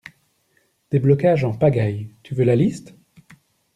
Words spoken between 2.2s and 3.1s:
tu veux la liste?